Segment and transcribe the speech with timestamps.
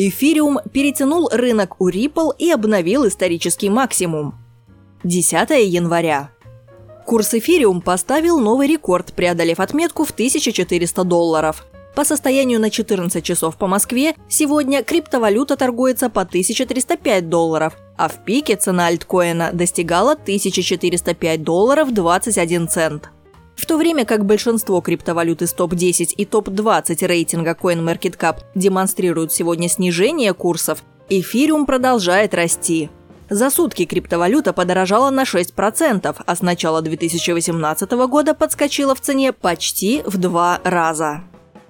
[0.00, 4.36] Эфириум перетянул рынок у Ripple и обновил исторический максимум.
[5.02, 6.30] 10 января.
[7.04, 11.66] Курс эфириум поставил новый рекорд, преодолев отметку в 1400 долларов.
[11.96, 18.24] По состоянию на 14 часов по Москве сегодня криптовалюта торгуется по 1305 долларов, а в
[18.24, 23.10] пике цена альткоина достигала 1405 долларов 21 цент.
[23.58, 30.32] В то время как большинство криптовалют из топ-10 и топ-20 рейтинга CoinMarketCap демонстрируют сегодня снижение
[30.32, 32.88] курсов, эфириум продолжает расти.
[33.28, 40.02] За сутки криптовалюта подорожала на 6%, а с начала 2018 года подскочила в цене почти
[40.06, 41.24] в два раза.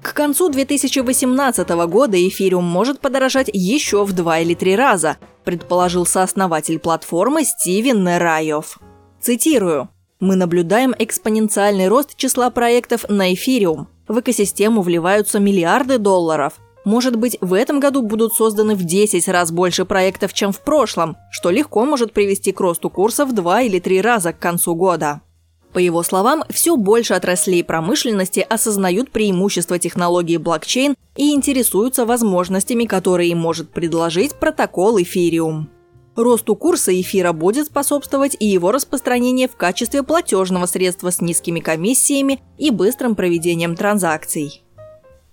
[0.00, 6.78] К концу 2018 года эфириум может подорожать еще в два или три раза, предположил сооснователь
[6.78, 8.78] платформы Стивен Нерайов.
[9.20, 9.90] Цитирую.
[10.24, 13.88] Мы наблюдаем экспоненциальный рост числа проектов на эфириум.
[14.08, 16.54] В экосистему вливаются миллиарды долларов.
[16.86, 21.18] Может быть, в этом году будут созданы в 10 раз больше проектов, чем в прошлом,
[21.30, 25.20] что легко может привести к росту курса в 2 или 3 раза к концу года.
[25.74, 33.34] По его словам, все больше отраслей промышленности осознают преимущества технологии блокчейн и интересуются возможностями, которые
[33.34, 35.68] может предложить протокол эфириум.
[36.16, 42.40] Росту курса эфира будет способствовать и его распространение в качестве платежного средства с низкими комиссиями
[42.56, 44.62] и быстрым проведением транзакций.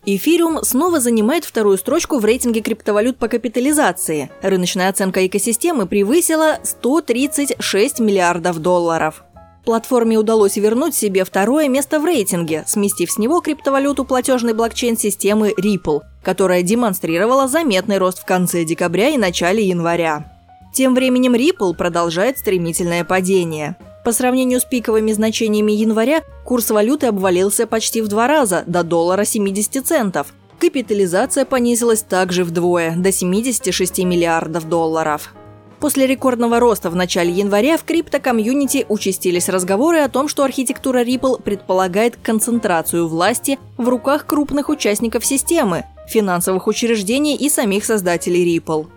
[0.03, 4.31] Эфириум снова занимает вторую строчку в рейтинге криптовалют по капитализации.
[4.41, 9.23] Рыночная оценка экосистемы превысила 136 миллиардов долларов.
[9.63, 16.01] Платформе удалось вернуть себе второе место в рейтинге, сместив с него криптовалюту платежной блокчейн-системы Ripple,
[16.23, 20.30] которая демонстрировала заметный рост в конце декабря и начале января.
[20.73, 23.75] Тем временем Ripple продолжает стремительное падение.
[24.05, 29.25] По сравнению с пиковыми значениями января, курс валюты обвалился почти в два раза, до доллара
[29.25, 30.33] 70 центов.
[30.59, 35.33] Капитализация понизилась также вдвое, до 76 миллиардов долларов.
[35.79, 41.41] После рекордного роста в начале января в крипто-комьюнити участились разговоры о том, что архитектура Ripple
[41.41, 48.87] предполагает концентрацию власти в руках крупных участников системы, финансовых учреждений и самих создателей Ripple.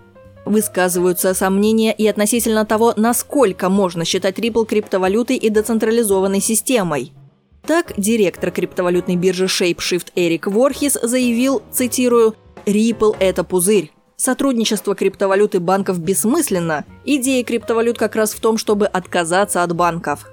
[0.45, 7.13] Высказываются сомнения и относительно того, насколько можно считать Ripple криптовалютой и децентрализованной системой.
[7.67, 12.35] Так, директор криптовалютной биржи ShapeShift Эрик Ворхис заявил, цитирую,
[12.67, 13.91] «Ripple– это пузырь.
[14.17, 16.85] Сотрудничество криптовалюты банков бессмысленно.
[17.05, 20.27] Идея криптовалют как раз в том, чтобы отказаться от банков.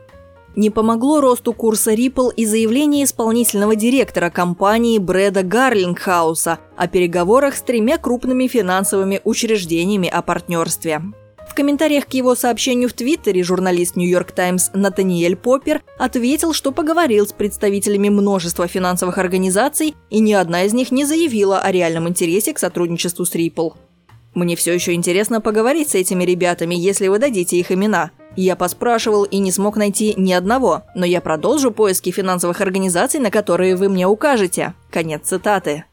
[0.56, 7.62] Не помогло росту курса Ripple и заявление исполнительного директора компании Брэда Гарлингхауса о переговорах с
[7.62, 11.02] тремя крупными финансовыми учреждениями о партнерстве.
[11.50, 17.28] В комментариях к его сообщению в Твиттере журналист «Нью-Йорк Таймс» Натаниэль Поппер ответил, что поговорил
[17.28, 22.54] с представителями множества финансовых организаций, и ни одна из них не заявила о реальном интересе
[22.54, 23.74] к сотрудничеству с Ripple.
[24.34, 28.12] Мне все еще интересно поговорить с этими ребятами, если вы дадите их имена.
[28.36, 33.30] Я поспрашивал и не смог найти ни одного, но я продолжу поиски финансовых организаций, на
[33.30, 34.74] которые вы мне укажете.
[34.90, 35.86] Конец цитаты.